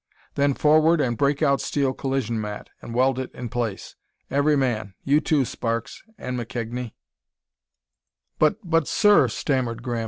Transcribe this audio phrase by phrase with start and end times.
[0.33, 3.95] "Then forward and break out steel collision mat and weld it in place!
[4.31, 4.95] Every man!
[5.03, 6.93] You, too, Sparks and McKegnie!"
[8.39, 9.99] "But but, sir!" stammered Graham.